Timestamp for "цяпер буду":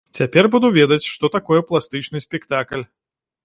0.19-0.71